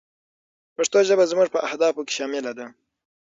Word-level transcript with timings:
پښتو 0.75 0.97
ژبه 1.07 1.23
زموږ 1.31 1.47
په 1.51 1.59
اهدافو 1.67 2.01
کې 2.07 2.13
شامله 2.17 2.51
ده. 2.57 2.65